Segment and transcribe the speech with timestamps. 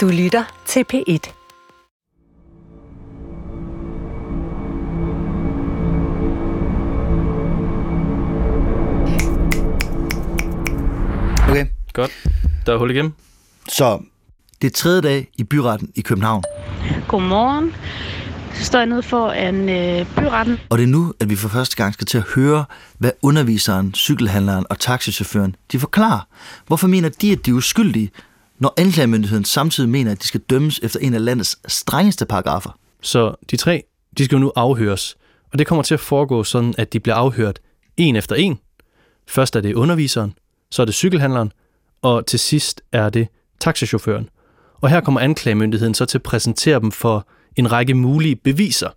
[0.00, 1.32] Du lytter til P1.
[11.50, 12.10] Okay, Godt.
[12.66, 13.12] Der er hul igennem.
[13.68, 14.02] så
[14.62, 16.42] det er tredje dag i byretten i København,
[17.08, 17.74] Godmorgen.
[18.54, 20.58] Så står jeg nede for en øh, byretten.
[20.70, 22.64] og det er nu, at vi for første gang skal til at høre,
[22.98, 26.20] hvad underviseren, cykelhandleren og taxichaufføren de forklarer.
[26.66, 28.10] Hvorfor mener de, at de er uskyldige,
[28.60, 32.78] når anklagemyndigheden samtidig mener, at de skal dømmes efter en af landets strengeste paragrafer?
[33.02, 33.82] Så de tre,
[34.18, 35.16] de skal jo nu afhøres.
[35.52, 37.60] Og det kommer til at foregå sådan, at de bliver afhørt
[37.96, 38.58] en efter en.
[39.26, 40.34] Først er det underviseren,
[40.70, 41.52] så er det cykelhandleren,
[42.02, 43.28] og til sidst er det
[43.60, 44.28] taxichaufføren.
[44.74, 48.88] Og her kommer anklagemyndigheden så til at præsentere dem for en række mulige beviser.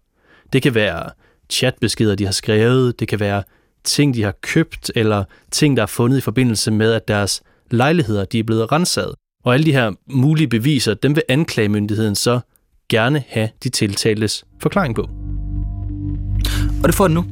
[0.53, 1.09] Det kan være
[1.49, 3.43] chatbeskeder, de har skrevet, det kan være
[3.83, 7.41] ting, de har købt, eller ting, der er fundet i forbindelse med, at deres
[7.71, 9.15] lejligheder de er blevet renset.
[9.43, 12.39] Og alle de her mulige beviser, dem vil anklagemyndigheden så
[12.89, 15.01] gerne have de tiltaltes forklaring på.
[16.83, 17.25] Og det får den nu.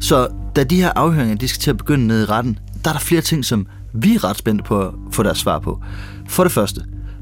[0.00, 2.94] Så da de her afhøringer de skal til at begynde nede i retten, der er
[2.94, 5.82] der flere ting, som vi er ret spændte på at få deres svar på.
[6.28, 6.80] For det første,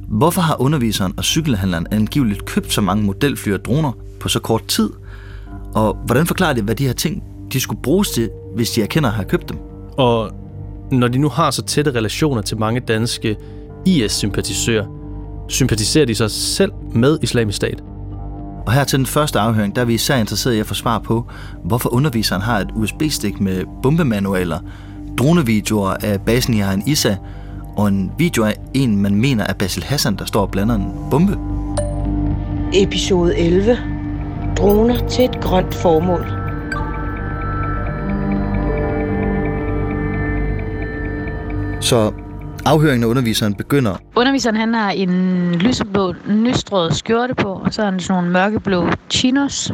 [0.09, 4.67] hvorfor har underviseren og cykelhandleren angiveligt købt så mange modelfly og droner på så kort
[4.67, 4.91] tid?
[5.75, 9.09] Og hvordan forklarer de, hvad de her ting de skulle bruges til, hvis de erkender
[9.09, 9.59] at have købt dem?
[9.97, 10.33] Og
[10.91, 13.37] når de nu har så tætte relationer til mange danske
[13.89, 14.87] IS-sympatisører,
[15.49, 17.83] sympatiserer de sig selv med islamisk stat.
[18.67, 20.99] Og her til den første afhøring, der er vi især interesseret i at få svar
[20.99, 21.27] på,
[21.65, 24.59] hvorfor underviseren har et USB-stik med bombemanualer,
[25.19, 27.17] dronevideoer af basen i Haran Issa,
[27.77, 30.93] og en video af en, man mener er Basil Hassan, der står og blander en
[31.11, 31.39] bombe.
[32.75, 33.79] Episode 11.
[34.57, 36.27] Droner til et grønt formål.
[41.81, 42.13] Så
[42.69, 47.91] afhøringen af underviseren begynder, Underviseren han har en lyseblå, nystrøget skjorte på, og så har
[47.91, 49.73] han sådan nogle mørkeblå chinos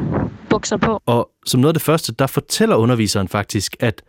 [0.51, 1.01] bukser på.
[1.07, 4.03] Og som noget af det første, der fortæller underviseren faktisk, at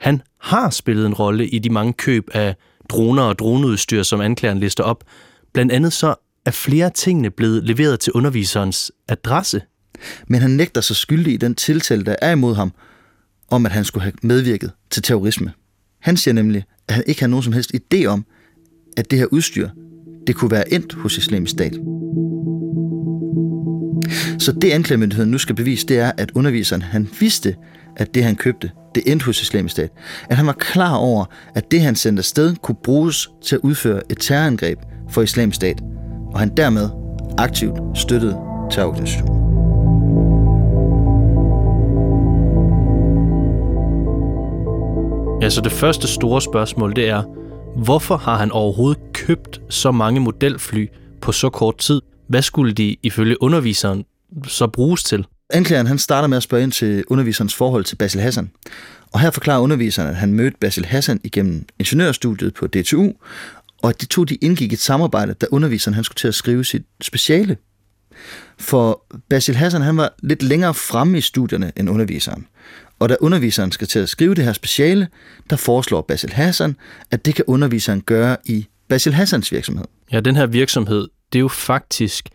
[0.00, 2.56] han har spillet en rolle i de mange køb af
[2.88, 5.04] droner og droneudstyr, som anklageren lister op.
[5.52, 6.14] Blandt andet så
[6.46, 9.62] er flere af tingene blevet leveret til underviserens adresse.
[10.28, 12.72] men han nægter sig skyldig i den tiltale, der er imod ham,
[13.50, 15.52] om at han skulle have medvirket til terrorisme.
[16.00, 18.24] Han siger nemlig, at han ikke har nogen som helst idé om,
[18.96, 19.68] at det her udstyr,
[20.26, 21.72] det kunne være endt hos islamisk stat.
[24.38, 27.56] Så det anklagemyndigheden nu skal bevise, det er, at underviseren han vidste,
[27.96, 29.90] at det han købte, det endte hos islamisk stat.
[30.30, 34.02] At han var klar over, at det han sendte afsted kunne bruges til at udføre
[34.10, 34.78] et terrorangreb
[35.10, 35.80] for islamisk stat,
[36.32, 36.88] og han dermed
[37.38, 38.36] aktivt støttede
[38.70, 39.47] terrororganisationen.
[45.42, 47.22] Ja, så det første store spørgsmål, det er,
[47.84, 50.86] hvorfor har han overhovedet købt så mange modelfly
[51.20, 52.02] på så kort tid?
[52.28, 54.04] Hvad skulle de ifølge underviseren
[54.46, 55.26] så bruges til?
[55.50, 58.50] Anklageren han starter med at spørge ind til underviserens forhold til Basil Hassan.
[59.12, 63.12] Og her forklarer underviseren, at han mødte Basil Hassan igennem ingeniørstudiet på DTU,
[63.82, 66.64] og at de to de indgik et samarbejde, da underviseren han skulle til at skrive
[66.64, 67.56] sit speciale.
[68.58, 72.46] For Basil Hassan han var lidt længere fremme i studierne end underviseren.
[72.98, 75.08] Og da underviseren skal til at skrive det her speciale,
[75.50, 76.76] der foreslår Basil Hassan,
[77.10, 79.84] at det kan underviseren gøre i Basil Hassans virksomhed.
[80.12, 82.28] Ja, den her virksomhed, det er jo faktisk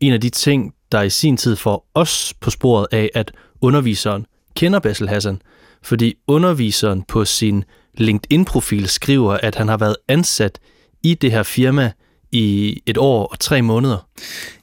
[0.00, 4.26] en af de ting, der i sin tid får os på sporet af, at underviseren
[4.56, 5.42] kender Basil Hassan.
[5.82, 10.58] Fordi underviseren på sin LinkedIn-profil skriver, at han har været ansat
[11.02, 11.92] i det her firma
[12.32, 14.08] i et år og tre måneder.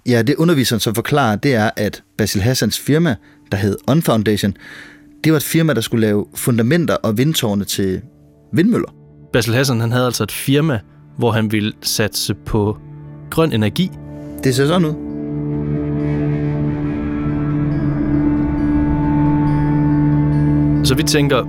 [0.05, 3.15] Ja, det underviseren så forklarer, det er, at Basil Hassans firma,
[3.51, 4.57] der hed On Foundation,
[5.23, 8.01] det var et firma, der skulle lave fundamenter og vindtårne til
[8.53, 8.89] vindmøller.
[9.33, 10.79] Basil Hassan han havde altså et firma,
[11.17, 12.77] hvor han ville satse på
[13.29, 13.91] grøn energi.
[14.43, 14.93] Det ser sådan ud.
[20.85, 21.43] Så vi tænker,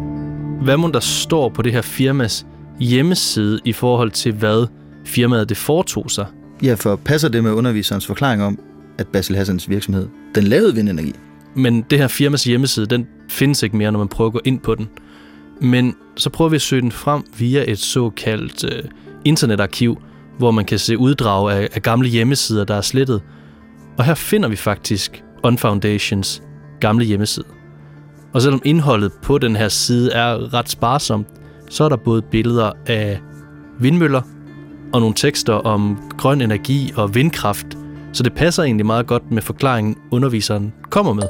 [0.65, 2.47] hvad må der står på det her firmas
[2.81, 4.67] hjemmeside i forhold til, hvad
[5.05, 6.27] firmaet det foretog sig?
[6.62, 8.59] Ja, for passer det med underviserens forklaring om,
[8.98, 11.15] at Basil Hassans virksomhed, den lavede vindenergi?
[11.54, 14.60] Men det her firmas hjemmeside, den findes ikke mere, når man prøver at gå ind
[14.60, 14.89] på den.
[15.60, 18.84] Men så prøver vi at søge den frem via et såkaldt øh,
[19.25, 20.03] internetarkiv,
[20.39, 23.22] hvor man kan se uddrag af, af gamle hjemmesider, der er slettet.
[23.98, 26.42] Og her finder vi faktisk On Foundations
[26.80, 27.47] gamle hjemmeside.
[28.33, 31.27] Og selvom indholdet på den her side er ret sparsomt,
[31.71, 33.21] så er der både billeder af
[33.80, 34.22] vindmøller
[34.92, 37.66] og nogle tekster om grøn energi og vindkraft.
[38.13, 41.25] Så det passer egentlig meget godt med forklaringen, underviseren kommer med.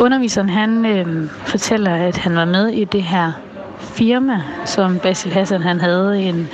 [0.00, 3.32] Underviseren han øh, fortæller, at han var med i det her
[3.80, 6.48] firma, som Basil Hassan han havde en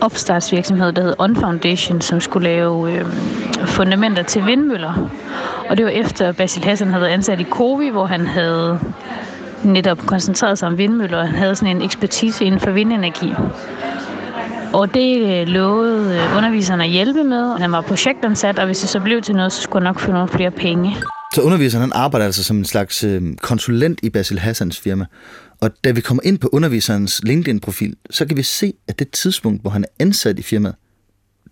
[0.00, 3.06] opstartsvirksomhed, der hed On Foundation, som skulle lave øh,
[3.66, 5.10] fundamenter til vindmøller.
[5.68, 8.78] Og det var efter Basil Hassan havde været ansat i Covi, hvor han havde
[9.64, 13.34] netop koncentreret sig om vindmøller, og han havde sådan en ekspertise inden for vindenergi.
[14.72, 17.58] Og det øh, lovede øh, underviseren at hjælpe med.
[17.58, 20.12] Han var projektansat, og hvis det så blev til noget, så skulle han nok få
[20.12, 20.96] nogle flere penge.
[21.34, 25.06] Så underviseren han arbejder altså som en slags øh, konsulent i Basil Hassans firma.
[25.60, 29.62] Og da vi kommer ind på underviserens LinkedIn-profil, så kan vi se, at det tidspunkt,
[29.62, 30.74] hvor han er ansat i firmaet,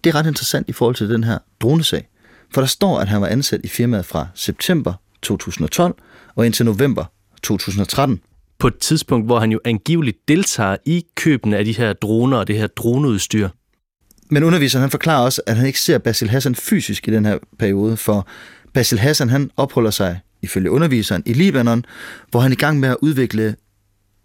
[0.04, 2.08] det er ret interessant i forhold til den her dronesag.
[2.54, 4.92] For der står, at han var ansat i firmaet fra september
[5.22, 5.94] 2012
[6.36, 7.04] og indtil november
[7.42, 8.20] 2013.
[8.58, 12.46] På et tidspunkt, hvor han jo angiveligt deltager i købene af de her droner og
[12.46, 13.48] det her droneudstyr.
[14.30, 17.38] Men underviseren han forklarer også, at han ikke ser Basil Hassan fysisk i den her
[17.58, 18.28] periode, for
[18.74, 21.84] Basil Hassan han opholder sig, ifølge underviseren, i Libanon,
[22.30, 23.56] hvor han er i gang med at udvikle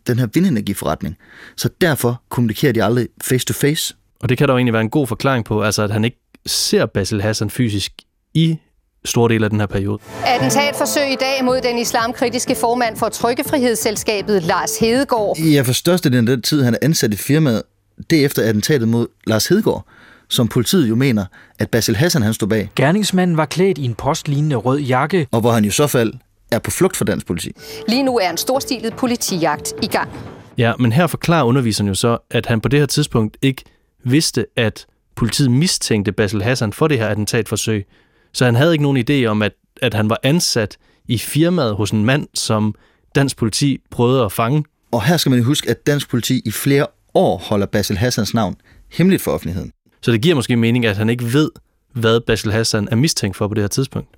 [0.08, 1.18] den her vindenergiforretning.
[1.58, 3.96] Så derfor kommunikerer de aldrig face to face.
[4.20, 6.20] Og det kan der jo egentlig være en god forklaring på, altså at han ikke
[6.46, 7.92] ser Basil Hassan fysisk
[8.34, 8.58] i
[9.06, 10.00] stor del af den her periode.
[10.26, 15.38] Attentatforsøg i dag mod den islamkritiske formand for Trykkefrihedsselskabet, Lars Hedegaard.
[15.38, 17.64] Ja, for størstedelen af den tid, han er ansat i firmaet,
[18.10, 19.86] det er efter attentatet mod Lars Hedegaard,
[20.30, 21.26] som politiet jo mener,
[21.60, 25.28] at Basil Hassan han stod bag, Gerningsmanden var klædt i en postlignende rød jakke.
[25.32, 26.14] og hvor han i så fald
[26.52, 27.52] er på flugt fra dansk politi.
[27.88, 30.10] Lige nu er en storstilet politijagt i gang.
[30.58, 33.64] Ja, men her forklarer underviseren jo så, at han på det her tidspunkt ikke
[34.06, 34.86] vidste, at
[35.16, 37.86] politiet mistænkte Basil Hassan for det her attentatforsøg.
[38.34, 39.52] Så han havde ikke nogen idé om, at,
[39.82, 40.78] at han var ansat
[41.08, 42.76] i firmaet hos en mand, som
[43.16, 44.64] dansk politi prøvede at fange.
[44.92, 48.34] Og her skal man jo huske, at dansk politi i flere år holder Basil Hassans
[48.34, 48.56] navn
[48.92, 49.72] hemmeligt for offentligheden.
[50.02, 51.50] Så det giver måske mening, at han ikke ved,
[51.94, 54.10] hvad Basil Hassan er mistænkt for på det her tidspunkt.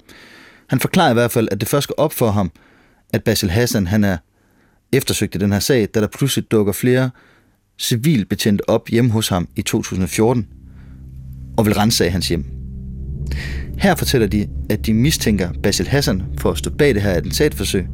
[0.67, 2.51] Han forklarer i hvert fald, at det først går op for ham,
[3.13, 4.17] at Basil Hassan han er
[4.93, 7.09] eftersøgt i den her sag, da der pludselig dukker flere
[7.79, 10.47] civilbetjente op hjemme hos ham i 2014
[11.57, 12.45] og vil rensage hans hjem.
[13.77, 17.87] Her fortæller de, at de mistænker Basil Hassan for at stå bag det her attentatforsøg.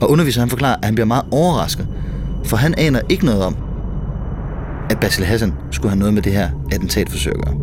[0.00, 1.88] Og underviseren han forklarer, at han bliver meget overrasket,
[2.44, 3.56] for han aner ikke noget om,
[4.90, 7.54] at Basil Hassan skulle have noget med det her attentatforsøg at gøre.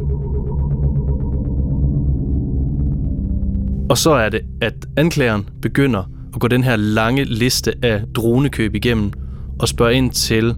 [3.89, 8.75] Og så er det, at anklageren begynder at gå den her lange liste af dronekøb
[8.75, 9.11] igennem
[9.59, 10.55] og spørge ind til,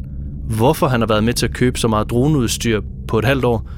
[0.49, 3.69] hvorfor han har været med til at købe så meget droneudstyr på et halvt år,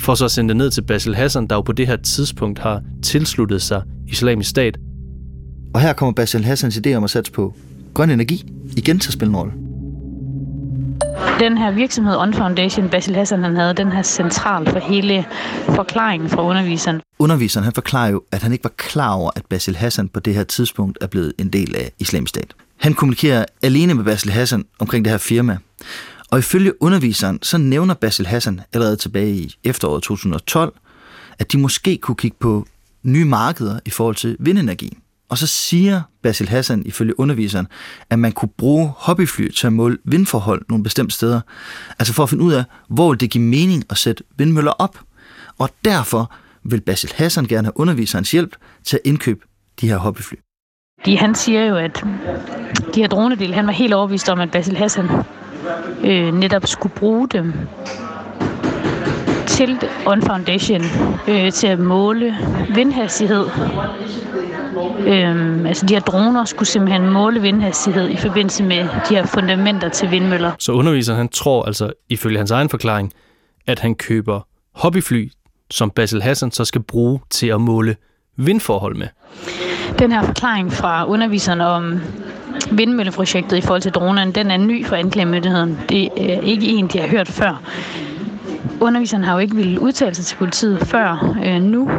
[0.00, 2.58] for så at sende det ned til Basil Hassan, der jo på det her tidspunkt
[2.58, 4.78] har tilsluttet sig islamisk stat.
[5.74, 7.54] Og her kommer Basil Hassans idé om at satse på
[7.94, 9.52] grøn energi igen til at spille en rolle.
[11.40, 15.24] Den her virksomhed On Foundation, Basil Hassan han havde, den her central for hele
[15.68, 17.00] forklaringen fra underviseren.
[17.18, 20.34] Underviseren han forklarer jo, at han ikke var klar over, at Basil Hassan på det
[20.34, 22.54] her tidspunkt er blevet en del af islamisk stat.
[22.76, 25.58] Han kommunikerer alene med Basil Hassan omkring det her firma.
[26.30, 30.74] Og ifølge underviseren, så nævner Basil Hassan allerede tilbage i efteråret 2012,
[31.38, 32.66] at de måske kunne kigge på
[33.02, 34.98] nye markeder i forhold til vindenergi.
[35.28, 37.66] Og så siger Basil Hassan ifølge underviseren,
[38.10, 41.40] at man kunne bruge hobbyfly til at måle vindforhold nogle bestemte steder.
[41.98, 44.98] Altså for at finde ud af, hvor det giver mening at sætte vindmøller op.
[45.58, 46.32] Og derfor
[46.64, 49.40] vil Basil Hassan gerne have underviserens hjælp til at indkøbe
[49.80, 50.36] de her hobbyfly.
[51.04, 52.04] De, han siger jo, at
[52.94, 55.08] de her dronedel, han var helt overbevist om, at Basil Hassan
[56.04, 57.54] øh, netop skulle bruge dem
[59.46, 60.82] til On Foundation
[61.28, 62.36] øh, til at måle
[62.74, 63.46] vindhastighed.
[65.06, 69.88] Øhm, altså de her droner skulle simpelthen måle vindhastighed i forbindelse med de her fundamenter
[69.88, 70.52] til vindmøller.
[70.58, 73.12] Så underviseren han tror altså, ifølge hans egen forklaring,
[73.66, 74.40] at han køber
[74.74, 75.30] hobbyfly,
[75.70, 77.96] som Basil Hassan så skal bruge til at måle
[78.36, 79.08] vindforhold med.
[79.98, 82.00] Den her forklaring fra underviseren om
[82.70, 85.78] vindmølleprojektet i forhold til dronerne, den er ny for anklagemyndigheden.
[85.88, 87.62] Det er ikke en, de har hørt før.
[88.80, 91.90] Underviseren har jo ikke ville udtale sig til politiet før øh, nu.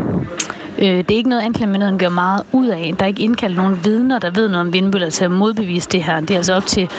[0.81, 2.93] Øh, det er ikke noget, anklagemyndigheden gør meget ud af.
[2.99, 6.03] Der er ikke indkaldt nogen vidner, der ved noget om vindmøller til at modbevise det
[6.03, 6.19] her.
[6.19, 6.89] Det er altså op til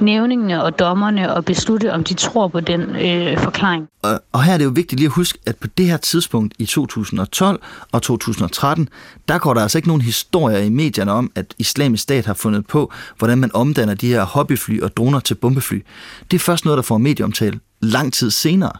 [0.00, 3.88] nævningene og dommerne at beslutte, om de tror på den øh, forklaring.
[4.02, 6.54] Og, og her er det jo vigtigt lige at huske, at på det her tidspunkt
[6.58, 8.88] i 2012 og 2013,
[9.28, 12.66] der går der altså ikke nogen historier i medierne om, at islamisk stat har fundet
[12.66, 15.82] på, hvordan man omdanner de her hobbyfly og droner til bombefly.
[16.30, 18.72] Det er først noget, der får medieomtale lang tid senere.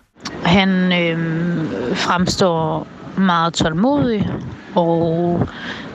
[0.43, 2.87] Han øh, fremstår
[3.19, 4.31] meget tålmodig
[4.75, 5.49] og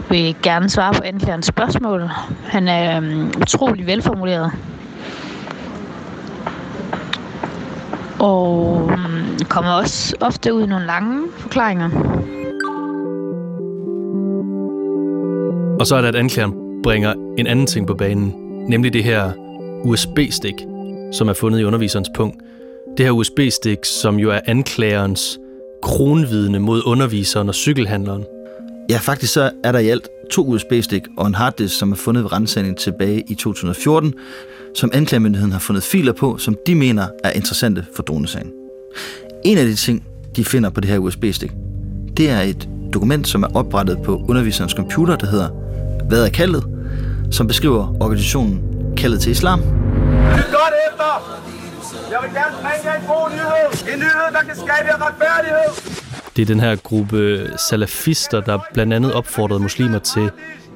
[0.10, 2.10] vil gerne svare på anklagerens spørgsmål.
[2.44, 4.52] Han er øh, utrolig velformuleret.
[8.20, 11.90] Og øh, kommer også ofte ud i nogle lange forklaringer.
[15.80, 16.54] Og så er det, at anklageren
[16.84, 18.34] bringer en anden ting på banen,
[18.70, 19.32] nemlig det her
[19.84, 20.56] USB-stik,
[21.14, 22.42] som er fundet i underviserens punkt,
[22.98, 25.40] Det her USB-stik, som jo er anklagerens
[25.86, 28.24] kronvidne mod underviseren og cykelhandleren.
[28.90, 32.24] Ja, faktisk så er der i alt to USB-stik og en harddisk, som er fundet
[32.24, 34.14] ved rensning tilbage i 2014,
[34.76, 38.52] som anklagemyndigheden har fundet filer på, som de mener er interessante for dronesagen.
[39.44, 40.04] En af de ting,
[40.36, 41.52] de finder på det her USB-stik,
[42.18, 45.50] det er et dokument, som er oprettet på underviserens computer, der hedder
[46.08, 46.64] Hvad er kaldet?,
[47.32, 48.62] som beskriver organisationen
[48.98, 49.62] Kaldet til Islam.
[49.62, 51.55] Godt efter!
[52.12, 53.94] Jeg vil gerne bringe jer en god nyhed.
[53.94, 55.70] En nyhed, der kan skabe retfærdighed.
[56.36, 60.32] Det er den her gruppe salafister, der blandt andet opfordrede muslimer til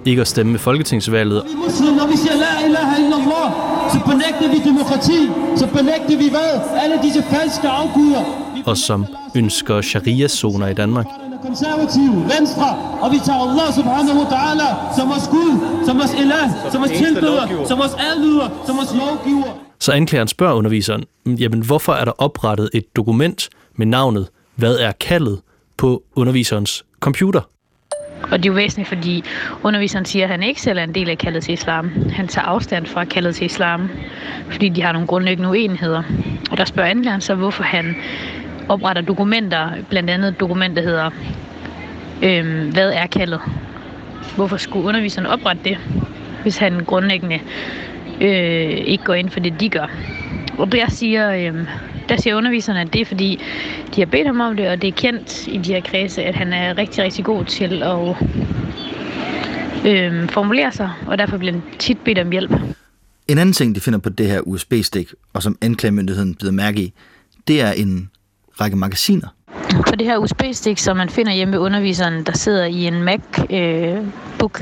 [0.05, 1.43] ikke at stemme ved folketingsvalget.
[1.49, 3.47] Vi muslimer, når vi siger la ilaha illallah,
[3.93, 5.19] så benægter vi demokrati,
[5.55, 6.79] så benægter vi hvad?
[6.83, 8.23] Alle disse falske afguder.
[8.65, 11.05] og som ønsker sharia-zoner i Danmark.
[11.45, 12.69] Konservative, venstre,
[13.01, 15.51] og vi tager Allah subhanahu wa ta'ala som vores Gud,
[15.85, 19.58] som vores ilah, som vores tilbeder, som vores adlyder, som vores lovgiver.
[19.79, 24.91] Så anklageren spørger underviseren, jamen hvorfor er der oprettet et dokument med navnet Hvad er
[24.91, 25.41] kaldet
[25.77, 27.41] på underviserens computer?
[28.23, 29.23] Og det er jo væsentligt, fordi
[29.63, 31.91] underviseren siger, at han ikke selv er en del af kaldet til islam.
[32.11, 33.89] Han tager afstand fra kaldet til islam,
[34.51, 36.03] fordi de har nogle grundlæggende uenigheder.
[36.51, 37.95] Og der spørger anklageren så, hvorfor han
[38.69, 41.09] opretter dokumenter, blandt andet et dokument, der hedder
[42.23, 43.39] øhm, Hvad er kaldet?
[44.35, 45.77] Hvorfor skulle underviseren oprette det,
[46.41, 47.39] hvis han grundlæggende
[48.21, 49.87] øh, ikke går ind for det, de gør?
[50.57, 51.67] Og der siger, øh,
[52.09, 53.41] der siger underviserne, at det er fordi,
[53.95, 56.35] de har bedt ham om det, og det er kendt i de her kredse, at
[56.35, 58.15] han er rigtig, rigtig god til at
[59.85, 62.51] øh, formulere sig, og derfor bliver han tit bedt om hjælp.
[63.27, 66.93] En anden ting, de finder på det her USB-stik, og som anklagemyndigheden bliver mærke i,
[67.47, 68.09] det er en
[68.61, 69.27] række magasiner.
[69.87, 74.61] På det her USB-stik, som man finder hjemme ved underviseren, der sidder i en Mac-book,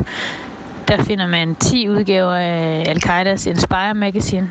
[0.88, 4.50] der finder man 10 udgaver af Al-Qaidas Inspire Magazine.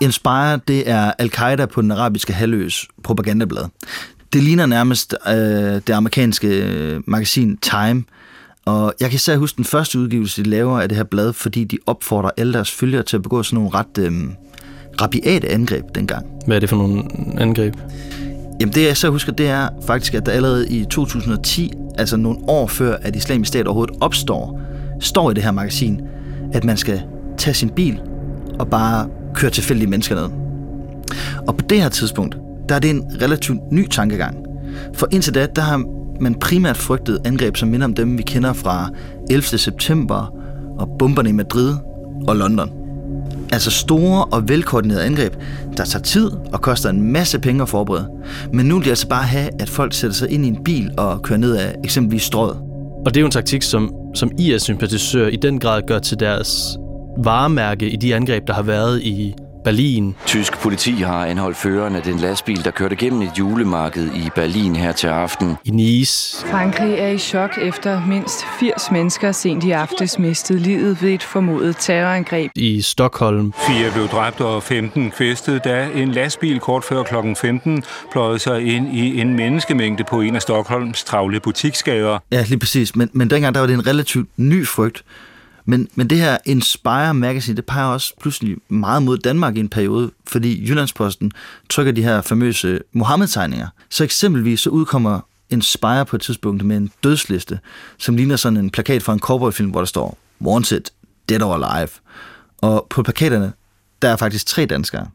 [0.00, 3.64] Inspire, det er al-Qaida på den arabiske halvøs propagandablad.
[4.32, 8.04] Det ligner nærmest øh, det amerikanske øh, magasin Time,
[8.64, 11.64] og jeg kan især huske den første udgivelse, de laver af det her blad, fordi
[11.64, 14.12] de opfordrer alle deres følgere til at begå sådan nogle ret øh,
[15.00, 16.26] rabiate angreb dengang.
[16.46, 17.02] Hvad er det for nogle
[17.40, 17.74] angreb?
[18.60, 22.38] Jamen det jeg så husker, det er faktisk, at der allerede i 2010, altså nogle
[22.48, 24.67] år før, at islamisk stat overhovedet opstår,
[25.00, 26.00] står i det her magasin,
[26.52, 27.02] at man skal
[27.38, 28.00] tage sin bil
[28.58, 30.28] og bare køre tilfældige mennesker ned.
[31.48, 32.38] Og på det her tidspunkt,
[32.68, 34.36] der er det en relativt ny tankegang.
[34.94, 35.84] For indtil da, der har
[36.20, 38.90] man primært frygtet angreb, som minder om dem, vi kender fra
[39.30, 39.42] 11.
[39.42, 40.34] september
[40.78, 41.74] og bomberne i Madrid
[42.28, 42.70] og London.
[43.52, 45.34] Altså store og velkoordinerede angreb,
[45.76, 48.08] der tager tid og koster en masse penge at forberede.
[48.52, 50.90] Men nu vil de altså bare have, at folk sætter sig ind i en bil
[50.96, 52.56] og kører ned af eksempelvis strået.
[53.06, 56.78] Og det er jo en taktik, som, som IS-sympatisører i den grad gør til deres
[57.24, 59.34] varemærke i de angreb, der har været i
[59.68, 60.14] Berlin.
[60.26, 64.76] Tysk politi har anholdt føreren af den lastbil, der kørte gennem et julemarked i Berlin
[64.76, 65.56] her til aften.
[65.64, 66.46] I Nice.
[66.46, 71.22] Frankrig er i chok efter mindst 80 mennesker sent i aftes mistede livet ved et
[71.22, 72.50] formodet terrorangreb.
[72.54, 73.52] I Stockholm.
[73.66, 77.14] Fire blev dræbt og 15 kvæstet, da en lastbil kort før kl.
[77.40, 82.18] 15 pløjede sig ind i en menneskemængde på en af Stockholms travle butiksgader.
[82.32, 82.96] Ja, lige præcis.
[82.96, 85.04] Men, men dengang der var det en relativt ny frygt.
[85.68, 89.68] Men, men det her Inspire Magazine, det peger også pludselig meget mod Danmark i en
[89.68, 91.32] periode, fordi Jyllandsposten
[91.68, 93.68] trykker de her famøse Mohammed-tegninger.
[93.90, 95.20] Så eksempelvis så udkommer
[95.50, 97.58] Inspire på et tidspunkt med en dødsliste,
[97.98, 100.82] som ligner sådan en plakat fra en cowboyfilm, hvor der står Wanted,
[101.28, 101.90] Dead or Alive.
[102.58, 103.52] Og på plakaterne,
[104.02, 105.06] der er faktisk tre danskere.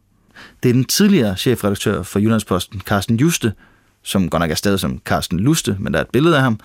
[0.63, 3.53] Det er den tidligere chefredaktør for Jyllandsposten, Carsten Juste,
[4.03, 6.59] som godt nok er stadig som Carsten Luste, men der er et billede af ham.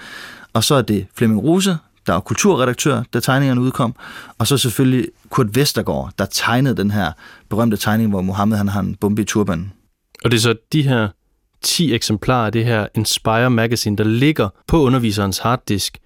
[0.53, 1.79] Og så er det Flemming Rose,
[2.09, 3.95] der er kulturredaktør, da tegningerne udkom,
[4.39, 7.13] og så selvfølgelig Kurt Vestergaard, der tegnede den her
[7.49, 9.73] berømte tegning, hvor Mohammed han har en bombe i turbanen.
[10.25, 11.09] Og det er så de her
[11.63, 15.99] 10 eksemplarer af det her Inspire Magazine, der ligger på underviserens harddisk.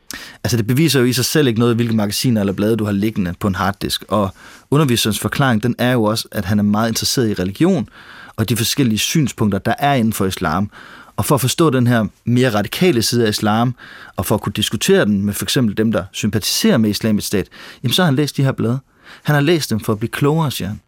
[0.44, 2.92] Altså det beviser jo i sig selv ikke noget, hvilke magasiner eller blade du har
[2.92, 4.04] liggende på en harddisk.
[4.08, 4.30] Og
[4.70, 7.88] underviserens forklaring, den er jo også, at han er meget interesseret i religion
[8.36, 10.70] og de forskellige synspunkter, der er inden for islam.
[11.16, 13.74] Og for at forstå den her mere radikale side af islam,
[14.16, 17.46] og for at kunne diskutere den med for eksempel dem, der sympatiserer med islamisk stat,
[17.82, 18.78] jamen så har han læst de her blade.
[19.22, 20.80] Han har læst dem for at blive klogere, siger han.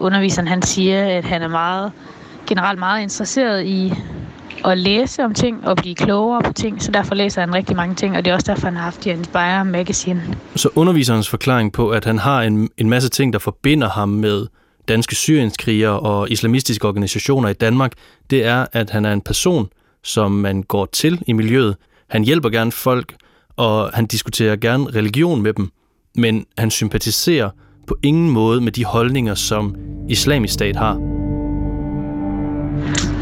[0.00, 1.92] Underviseren han siger, at han er meget,
[2.46, 3.92] generelt meget interesseret i
[4.64, 7.94] at læse om ting og blive klogere på ting, så derfor læser han rigtig mange
[7.94, 10.22] ting, og det er også derfor, han har haft de Inspire Magazine.
[10.56, 14.46] Så underviserens forklaring på, at han har en, en masse ting, der forbinder ham med
[14.88, 17.92] danske syrienskrigere og islamistiske organisationer i Danmark,
[18.30, 19.68] det er, at han er en person,
[20.02, 21.76] som man går til i miljøet.
[22.08, 23.14] Han hjælper gerne folk,
[23.56, 25.70] og han diskuterer gerne religion med dem,
[26.14, 27.50] men han sympatiserer
[27.86, 29.76] på ingen måde med de holdninger, som
[30.08, 31.12] islamisk stat har.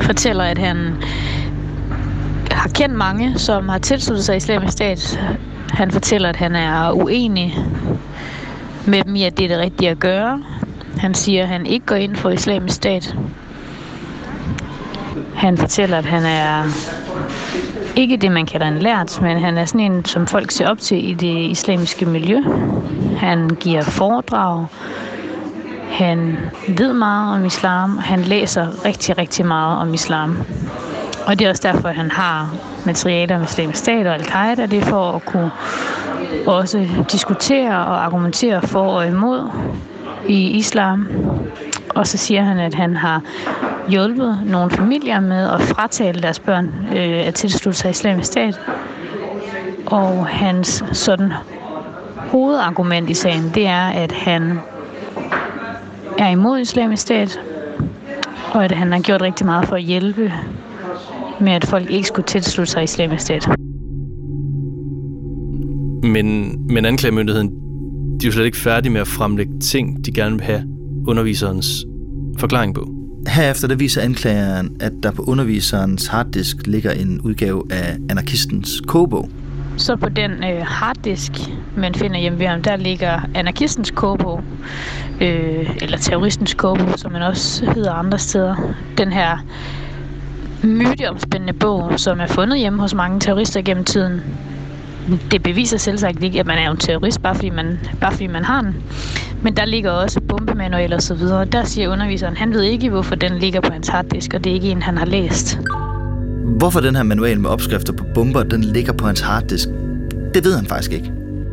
[0.02, 0.96] fortæller, at han
[2.50, 5.20] har kendt mange, som har tilsluttet sig islamisk stat.
[5.70, 7.54] Han fortæller, at han er uenig
[8.86, 10.42] med dem i, at det er det rigtige at gøre.
[10.98, 13.16] Han siger, at han ikke går ind for islamisk stat.
[15.34, 16.64] Han fortæller, at han er
[17.96, 20.78] ikke det, man kalder en lært, men han er sådan en, som folk ser op
[20.78, 22.40] til i det islamiske miljø.
[23.16, 24.66] Han giver foredrag.
[25.90, 26.36] Han
[26.68, 27.98] ved meget om islam.
[27.98, 30.36] Han læser rigtig, rigtig meget om islam.
[31.26, 32.54] Og det er også derfor, at han har
[32.86, 34.66] materialer om islamisk stat og al-Qaida.
[34.66, 35.50] Det er for at kunne
[36.46, 39.50] også diskutere og argumentere for og imod
[40.28, 41.08] i islam.
[41.88, 43.22] Og så siger han, at han har
[43.88, 48.60] hjulpet nogle familier med at fratale deres børn øh, at tilslutte sig islamisk stat.
[49.86, 51.32] Og hans sådan
[52.16, 54.58] hovedargument i sagen, det er, at han
[56.18, 57.40] er imod islamisk stat,
[58.52, 60.32] og at han har gjort rigtig meget for at hjælpe
[61.40, 63.48] med, at folk ikke skulle tilslutte sig islamisk stat.
[66.02, 67.69] Men, men anklagemyndigheden,
[68.20, 70.62] de er jo slet ikke færdige med at fremlægge ting, de gerne vil have
[71.06, 71.84] underviserens
[72.38, 72.88] forklaring på.
[73.28, 79.30] Herefter der viser anklageren, at der på underviserens harddisk ligger en udgave af anarkistens kogebog.
[79.76, 81.32] Så på den øh, harddisk,
[81.76, 84.42] man finder hjemme ved ham, der ligger anarkistens kogebog,
[85.20, 88.74] øh, eller terroristens kogebog, som man også hedder andre steder.
[88.98, 89.38] Den her
[90.64, 94.20] myteomspændende bog, som er fundet hjemme hos mange terrorister gennem tiden.
[95.30, 98.44] Det beviser selvsagt ikke, at man er en terrorist, bare fordi man, bare fordi man
[98.44, 98.74] har den.
[99.42, 101.44] Men der ligger også bombemanualer og så videre.
[101.44, 104.54] Der siger underviseren, han ved ikke, hvorfor den ligger på hans harddisk, og det er
[104.54, 105.58] ikke en, han har læst.
[106.58, 109.68] Hvorfor den her manual med opskrifter på bomber, den ligger på hans harddisk,
[110.34, 111.12] det ved han faktisk ikke.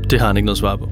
[0.10, 0.90] Det har han ikke noget svar på.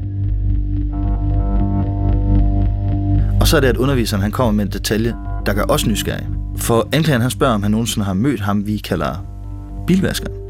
[3.41, 6.27] Og så er det, at underviseren han kommer med en detalje, der gør os nysgerrige.
[6.57, 9.25] For anklageren han spørger, om han nogensinde har mødt ham, vi kalder
[9.87, 10.44] bilvaskeren.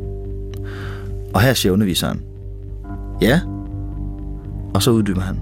[1.35, 2.21] Og her siger underviseren,
[3.21, 3.39] ja.
[4.73, 5.39] Og så uddyber han.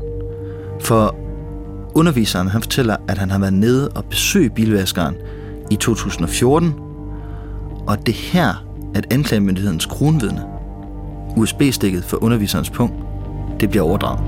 [0.82, 1.16] For
[1.96, 5.16] underviseren han fortæller, at han har været nede og besøgt bilvaskeren
[5.72, 6.74] i 2014,
[7.88, 8.66] og det her,
[8.96, 10.44] at anklagemyndighedens kronvidne,
[11.38, 12.96] USB-stikket for underviserens punkt,
[13.60, 14.20] det bliver overdraget.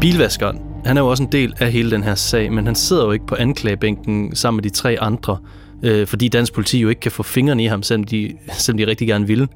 [0.00, 3.04] Bilvaskeren, han er jo også en del af hele den her sag, men han sidder
[3.04, 5.38] jo ikke på anklagebænken sammen med de tre andre,
[5.82, 8.86] øh, fordi dansk politi jo ikke kan få fingrene i ham, selvom de, selvom de
[8.86, 9.48] rigtig gerne ville.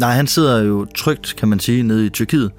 [0.00, 2.50] Nej, han sidder jo trygt, kan man sige, nede i Tyrkiet.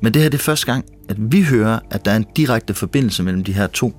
[0.00, 2.74] Men det her det er første gang, at vi hører, at der er en direkte
[2.74, 3.94] forbindelse mellem de her to.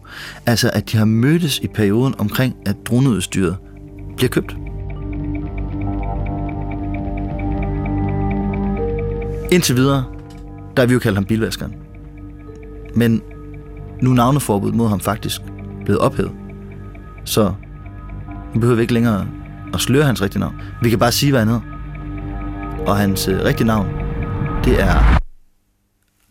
[0.45, 3.57] Altså, at de har mødtes i perioden omkring, at droneudstyret
[4.17, 4.55] bliver købt.
[9.51, 10.03] Indtil videre,
[10.75, 11.75] der har vi jo kaldt ham bilvaskeren.
[12.95, 13.21] Men
[14.01, 15.41] nu er navneforbuddet mod ham faktisk
[15.85, 16.31] blevet ophævet.
[17.25, 17.53] Så
[18.53, 19.27] nu behøver vi ikke længere
[19.73, 20.61] at sløre hans rigtige navn.
[20.81, 21.61] Vi kan bare sige, hvad han hedder.
[22.87, 23.87] Og hans øh, rigtige navn,
[24.65, 25.19] det er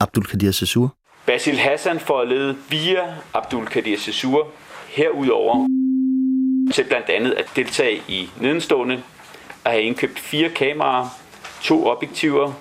[0.01, 0.95] Abdul Kadir Sessur.
[1.27, 3.01] Basil Hassan får lede via
[3.35, 4.47] Abdul Kadir Sessur
[4.89, 5.67] herudover
[6.75, 8.95] til blandt andet at deltage i nedenstående,
[9.65, 11.07] at have indkøbt fire kameraer,
[11.63, 12.53] to objektiver.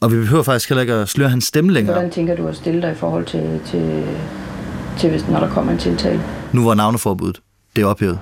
[0.00, 1.94] Og vi behøver faktisk heller ikke at sløre hans stemme længere.
[1.94, 4.06] Hvordan tænker du at stille dig i forhold til, til,
[4.98, 6.22] til hvis, når der kommer en tiltale?
[6.52, 7.40] Nu var navneforbuddet,
[7.76, 8.18] det er ophævet.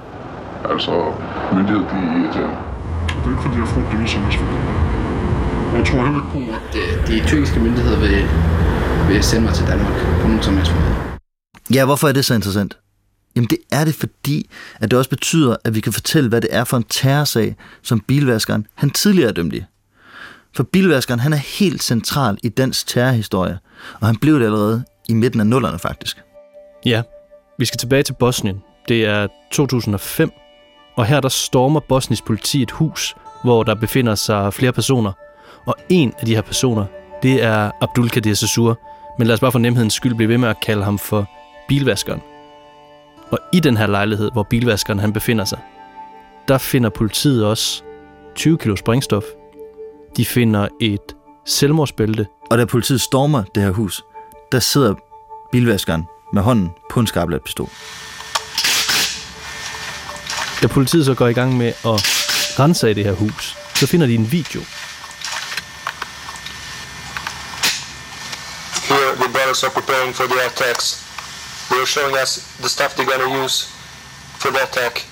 [0.70, 1.12] Altså,
[1.54, 2.56] myndighed, de er irriterende.
[3.08, 4.22] Det er ikke fordi, jeg frygter det som
[5.76, 8.28] Jeg tror heller ikke på, at de, de tyrkiske myndigheder vil,
[9.08, 10.84] vil sende mig til Danmark på nogen som helst måde.
[11.74, 12.78] Ja, hvorfor er det så interessant?
[13.36, 16.50] Jamen det er det, fordi at det også betyder, at vi kan fortælle, hvad det
[16.52, 19.64] er for en terrorsag, som bilvaskeren han tidligere er dømt i.
[20.56, 23.58] For bilvaskeren han er helt central i dansk terrorhistorie,
[24.00, 26.22] og han blev det allerede i midten af nullerne faktisk.
[26.86, 27.02] Ja,
[27.58, 28.62] vi skal tilbage til Bosnien.
[28.88, 30.30] Det er 2005,
[30.96, 35.12] og her der stormer Bosnisk politi et hus, hvor der befinder sig flere personer.
[35.66, 36.86] Og en af de her personer,
[37.22, 38.78] det er Abdul Kadir Sessur.
[39.18, 41.26] Men lad os bare for nemhedens skyld blive ved med at kalde ham for
[41.68, 42.22] bilvaskeren.
[43.30, 45.58] Og i den her lejlighed, hvor bilvaskeren han befinder sig,
[46.48, 47.82] der finder politiet også
[48.34, 49.24] 20 kilo sprængstof.
[50.16, 52.26] De finder et selvmordsbælte.
[52.50, 54.04] Og da politiet stormer det her hus,
[54.52, 54.94] der sidder
[55.52, 57.68] bilvaskeren med hånden på en skarplat pistol.
[60.62, 61.98] Da politiet så går i gang med at
[62.58, 64.60] rense i det her hus, så finder de en video.
[68.90, 70.84] Here the brothers are preparing for the attacks.
[71.70, 73.68] They are showing us the stuff they're gonna use
[74.38, 75.08] for the attack.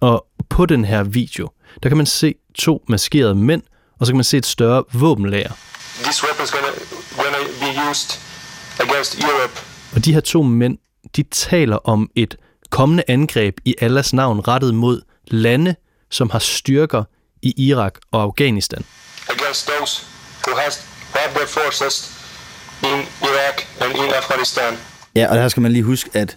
[0.00, 1.48] Og på den her video,
[1.82, 3.62] der kan man se to maskerede mænd,
[4.00, 5.52] og så kan man se et større våbenlager.
[6.02, 6.72] This weapon is gonna,
[7.16, 8.20] gonna be used
[8.80, 9.52] against Europe.
[9.94, 10.78] Og de her to mænd,
[11.16, 12.36] de taler om et
[12.72, 15.74] kommende angreb i Allahs navn rettet mod lande,
[16.10, 17.04] som har styrker
[17.42, 18.84] i Irak og Afghanistan.
[19.28, 20.06] against those
[20.46, 21.94] who has have their forces
[22.82, 24.74] in Iraq and in Afghanistan.
[25.14, 26.36] Ja, og her skal man lige huske, at,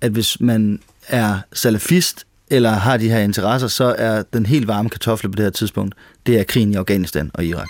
[0.00, 4.88] at hvis man er salafist eller har de her interesser, så er den helt varme
[4.90, 5.94] kartofle på det her tidspunkt,
[6.26, 7.68] det er krigen i Afghanistan og Irak.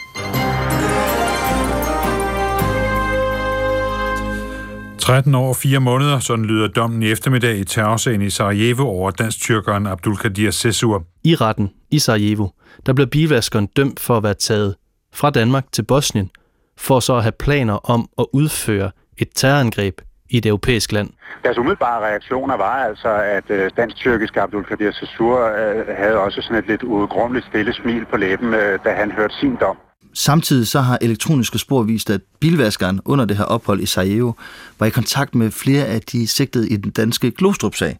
[5.08, 9.10] 13 år og 4 måneder, sådan lyder dommen i eftermiddag i terrorsagen i Sarajevo over
[9.10, 11.02] dansk-tyrkeren Abdulkadir Sesur.
[11.24, 12.48] I retten i Sarajevo,
[12.86, 14.76] der blev bilvaskeren dømt for at være taget
[15.14, 16.30] fra Danmark til Bosnien,
[16.78, 21.10] for så at have planer om at udføre et terrorangreb i et europæisk land.
[21.44, 26.56] Deres umiddelbare reaktioner var altså, at øh, dansk-tyrkiske Abdul Kadir Sassur øh, havde også sådan
[26.56, 29.76] et lidt udgrummeligt stille smil på læben, øh, da han hørte sin dom.
[30.14, 34.32] Samtidig så har elektroniske spor vist, at bilvaskeren under det her ophold i Sarajevo
[34.78, 37.98] var i kontakt med flere af de sigtede i den danske Glostrup-sag.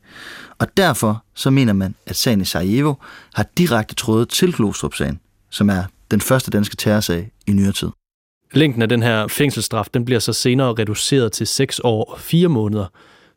[0.59, 2.95] Og derfor så mener man, at sagen i Sarajevo
[3.35, 7.89] har direkte tråde til Glostrup-sagen, som er den første danske terrorsag i nyere tid.
[8.53, 12.49] Længden af den her fængselsstraf, den bliver så senere reduceret til 6 år og 4
[12.49, 12.87] måneder.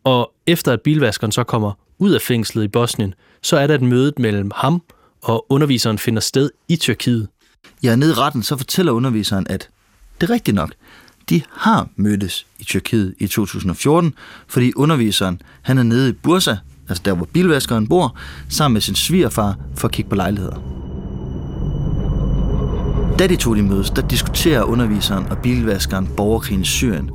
[0.04, 3.82] Og efter at bilvaskeren så kommer ud af fængslet i Bosnien, så er der et
[3.82, 4.82] møde mellem ham
[5.24, 7.28] og underviseren finder sted i Tyrkiet.
[7.84, 9.70] Jeg er nede i retten, så fortæller underviseren, at
[10.22, 10.72] det er rigtigt nok.
[11.30, 14.14] De har mødtes i Tyrkiet i 2014,
[14.48, 16.56] fordi underviseren han er nede i Bursa,
[16.90, 18.18] altså der hvor bilvaskeren bor,
[18.50, 20.56] sammen med sin svigerfar for at kigge på lejligheder.
[23.20, 27.10] Da de to de mødes, der diskuterer underviseren og bilvaskeren borgerkrigen i Syrien.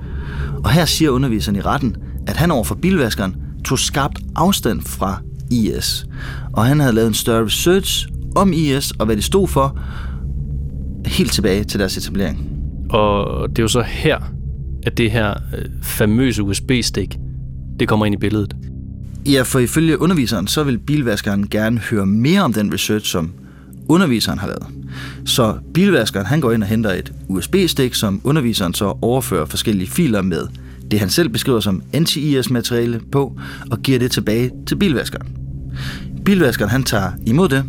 [0.64, 5.18] Og her siger underviseren i retten, at han over for bilvaskeren tog skarpt afstand fra
[5.50, 6.06] IS.
[6.52, 9.78] Og han havde lavet en større research om IS og hvad det stod for,
[11.06, 12.50] helt tilbage til deres etablering.
[12.90, 14.18] Og det er jo så her,
[14.82, 17.18] at det her øh, famøse USB-stik,
[17.80, 18.56] det kommer ind i billedet.
[19.26, 23.32] Ja, for ifølge underviseren, så vil bilvaskeren gerne høre mere om den research, som
[23.88, 24.66] underviseren har lavet.
[25.24, 30.22] Så bilvaskeren, han går ind og henter et USB-stik, som underviseren så overfører forskellige filer
[30.22, 30.46] med
[30.90, 33.38] det, han selv beskriver som anti-IS-materiale på,
[33.70, 35.28] og giver det tilbage til bilvaskeren.
[36.24, 37.64] Bilvaskeren, han tager imod det,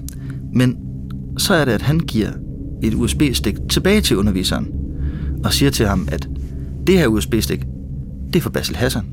[0.53, 0.77] men
[1.37, 2.31] så er det, at han giver
[2.83, 4.67] et USB-stik tilbage til underviseren,
[5.43, 6.29] og siger til ham, at
[6.87, 7.59] det her USB-stik,
[8.27, 9.03] det er for Basil Hassan.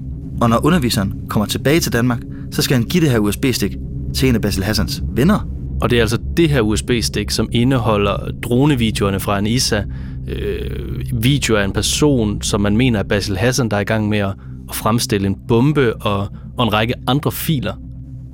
[0.40, 3.76] Og når underviseren kommer tilbage til Danmark, så skal han give det her USB-stik
[4.14, 5.48] til en af Basil Hassans venner.
[5.80, 9.82] Og det er altså det her USB-stik, som indeholder dronevideoerne fra en ISA,
[10.28, 14.08] øh, videoer af en person, som man mener er Basil Hassan, der er i gang
[14.08, 14.34] med at,
[14.72, 17.74] fremstille en bombe og, og en række andre filer.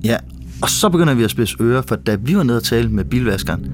[0.05, 0.17] Ja,
[0.63, 3.05] og så begynder vi at spidse ører, for da vi var nede og tale med
[3.05, 3.67] bilvaskeren,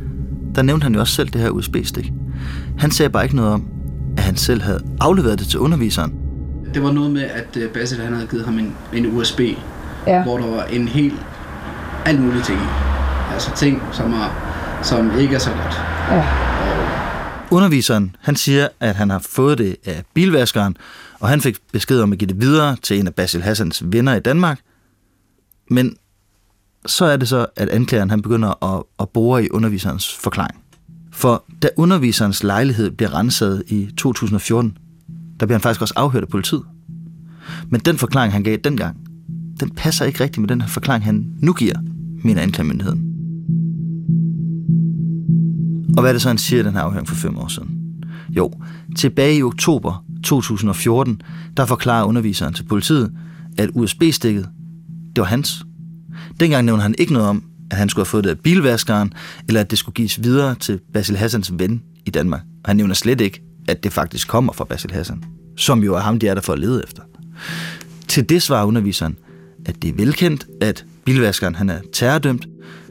[0.57, 2.12] der nævnte han jo også selv det her USB-stik.
[2.79, 3.69] Han sagde bare ikke noget om,
[4.16, 6.14] at han selv havde afleveret det til underviseren.
[6.75, 9.40] Det var noget med, at øh, Basil han havde givet ham en, en USB,
[10.07, 10.23] Ja.
[10.23, 11.14] hvor der var en helt
[12.05, 12.66] alt muligt ting i.
[13.33, 14.31] Altså ting, som, er,
[14.83, 15.81] som ikke er så godt.
[16.11, 16.25] Ja.
[17.51, 20.77] Underviseren, han siger, at han har fået det af bilvaskeren,
[21.21, 24.14] og han fik besked om at give det videre til en af Basil Hassans venner
[24.14, 24.59] i Danmark.
[25.71, 25.97] Men
[26.87, 30.61] så er det så, at anklageren han begynder at, at bore i underviserens forklaring.
[31.12, 34.79] For da underviserens lejlighed bliver renset i 2014,
[35.40, 36.62] der bliver han faktisk også afhørt af politiet.
[37.68, 38.96] Men den forklaring, han gav dengang,
[39.61, 41.75] den passer ikke rigtigt med den her forklaring, han nu giver,
[42.25, 43.12] mener anklagemyndigheden.
[45.96, 47.70] Og hvad er det så, han siger i den her afhøring for fem år siden?
[48.29, 48.53] Jo,
[48.96, 51.20] tilbage i oktober 2014,
[51.57, 53.12] der forklarer underviseren til politiet,
[53.59, 54.49] at USB-stikket,
[55.16, 55.66] det var hans.
[56.40, 59.12] Dengang nævnte han ikke noget om, at han skulle have fået det af bilvaskeren,
[59.49, 62.42] eller at det skulle gives videre til Basil Hassans ven i Danmark.
[62.64, 65.25] Og han nævner slet ikke, at det faktisk kommer fra Basil Hassan,
[65.57, 67.03] som jo er ham, de er der for at lede efter.
[68.09, 69.16] Til det svarer underviseren,
[69.66, 72.46] at det er velkendt, at bilvaskeren han er terrordømt,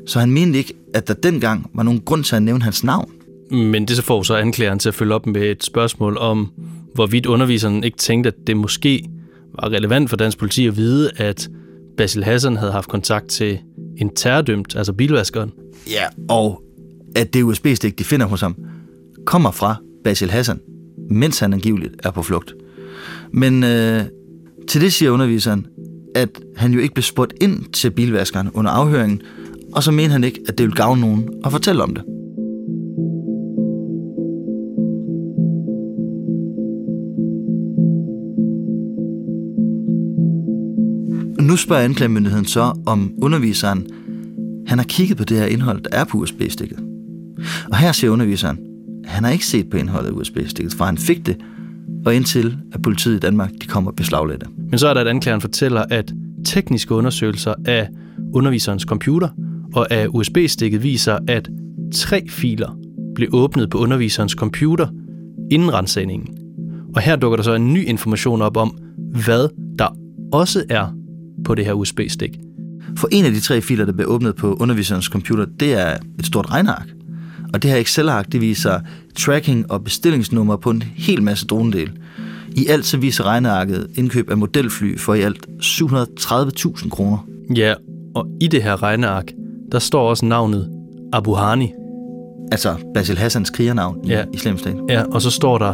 [0.07, 3.11] så han mente ikke, at der dengang var nogen grund til at nævne hans navn.
[3.51, 6.51] Men det så får så anklageren til at følge op med et spørgsmål om,
[6.93, 9.09] hvorvidt underviseren ikke tænkte, at det måske
[9.61, 11.49] var relevant for dansk politi at vide, at
[11.97, 13.59] Basil Hassan havde haft kontakt til
[13.97, 15.51] en terrordømt, altså bilvaskeren.
[15.89, 16.63] Ja, og
[17.15, 18.55] at det USB-stik, de finder hos ham,
[19.25, 20.59] kommer fra Basil Hassan,
[21.09, 22.53] mens han angiveligt er på flugt.
[23.33, 24.03] Men øh,
[24.67, 25.67] til det siger underviseren,
[26.15, 29.21] at han jo ikke blev spurgt ind til bilvaskeren under afhøringen,
[29.73, 32.03] og så mener han ikke, at det ville gavne nogen at fortælle om det.
[41.45, 43.87] Nu spørger anklagemyndigheden så, om underviseren
[44.67, 46.79] han har kigget på det her indhold, der er på USB-stikket.
[47.71, 48.59] Og her siger underviseren,
[49.03, 51.37] at han har ikke set på indholdet af USB-stikket, for han fik det
[52.05, 54.55] og indtil at politiet i Danmark de kommer og beslaglægger det.
[54.69, 56.13] Men så er der, at anklageren fortæller, at
[56.45, 57.89] tekniske undersøgelser af
[58.33, 59.29] underviserens computer
[59.73, 61.49] og af USB-stikket viser, at
[61.93, 62.77] tre filer
[63.15, 64.87] blev åbnet på underviserens computer
[65.51, 66.37] inden rensagningen.
[66.95, 68.77] Og her dukker der så en ny information op om,
[69.25, 69.47] hvad
[69.79, 69.87] der
[70.31, 70.94] også er
[71.45, 72.39] på det her USB-stik.
[72.97, 76.25] For en af de tre filer, der blev åbnet på underviserens computer, det er et
[76.25, 76.87] stort regneark.
[77.53, 78.79] Og det her Excel-ark, det viser
[79.15, 81.91] tracking og bestillingsnummer på en hel masse dronedel.
[82.55, 87.17] I alt så viser regnearket indkøb af modelfly for i alt 730.000 kroner.
[87.55, 87.73] Ja,
[88.15, 89.31] og i det her regneark,
[89.71, 90.69] der står også navnet
[91.13, 91.73] Abu Hani.
[92.51, 94.23] Altså Basil Hassans krigernavn i Ja.
[94.33, 94.75] Islamisk Stat.
[94.89, 95.73] Ja, og så står der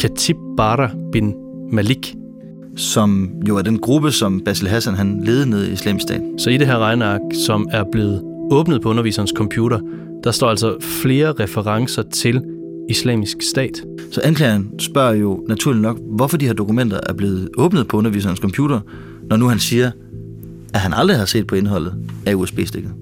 [0.00, 1.34] Katib Bara bin
[1.72, 2.14] Malik.
[2.80, 6.20] Som jo er den gruppe, som Basil Hassan han ledede ned i Islamisk Stat.
[6.38, 9.80] Så i det her regneark, som er blevet åbnet på underviserens computer,
[10.24, 12.42] der står altså flere referencer til
[12.88, 13.82] islamisk stat.
[14.12, 18.38] Så anklageren spørger jo naturligt nok, hvorfor de her dokumenter er blevet åbnet på underviserens
[18.38, 18.80] computer,
[19.30, 19.90] når nu han siger,
[20.74, 21.94] at han aldrig har set på indholdet
[22.26, 22.92] af USB-stikket.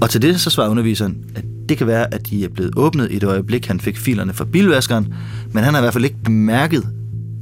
[0.00, 3.12] Og til det så svarer underviseren, at det kan være, at de er blevet åbnet
[3.12, 5.14] i det øjeblik, han fik filerne fra bilvaskeren,
[5.52, 6.88] men han har i hvert fald ikke bemærket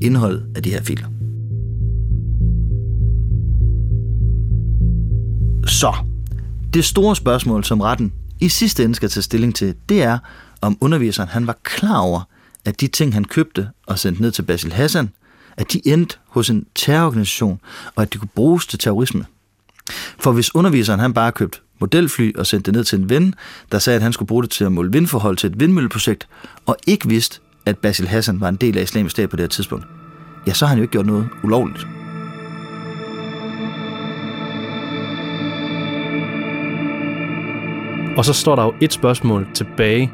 [0.01, 1.07] indholdet af de her filer.
[5.79, 5.95] Så,
[6.75, 10.19] det store spørgsmål, som retten i sidste ende skal tage stilling til, det er,
[10.61, 12.21] om underviseren han var klar over,
[12.64, 15.11] at de ting, han købte og sendte ned til Basil Hassan,
[15.57, 17.61] at de endte hos en terrororganisation,
[17.95, 19.25] og at de kunne bruges til terrorisme.
[20.19, 23.35] For hvis underviseren han bare købte modelfly og sendte det ned til en ven,
[23.73, 26.29] der sagde, at han skulle bruge det til at måle vindforhold til et vindmølleprojekt,
[26.67, 29.49] og ikke vidste, at Basil Hassan var en del af islamisk stat på det her
[29.49, 29.87] tidspunkt,
[30.47, 31.98] ja, så har han jo ikke gjort noget ulovligt.
[38.18, 40.12] Og så står der jo et spørgsmål tilbage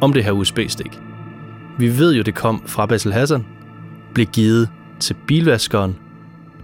[0.00, 1.00] om det her USB-stik.
[1.78, 3.46] Vi ved jo, det kom fra Basil Hassan,
[4.14, 4.68] blev givet
[5.00, 5.96] til bilvaskeren,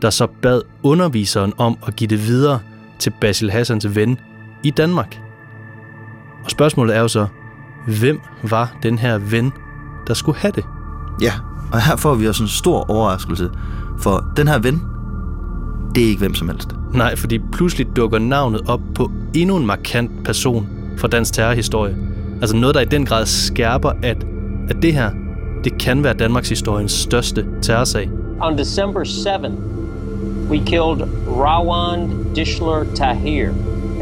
[0.03, 2.61] der så bad underviseren om at give det videre
[2.99, 4.19] til Basil Hassans ven
[4.63, 5.21] i Danmark.
[6.45, 7.27] Og spørgsmålet er jo så,
[7.87, 9.53] hvem var den her ven,
[10.07, 10.65] der skulle have det?
[11.23, 11.33] Ja,
[11.73, 13.51] og her får vi også en stor overraskelse,
[13.99, 14.83] for den her ven,
[15.99, 16.69] det er ikke hvem som helst.
[16.95, 21.97] Nej, fordi pludselig dukker navnet op på endnu en markant person fra dansk terrorhistorie.
[22.41, 24.27] Altså noget, der i den grad skærper, at,
[24.69, 25.11] at det her,
[25.65, 28.11] det kan være Danmarks historiens største terrorsag.
[28.41, 29.53] On December 7th,
[30.51, 33.49] we killed Rawan Dishler Tahir,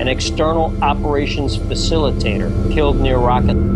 [0.01, 3.76] an external operations facilitator, killed near Raqqa.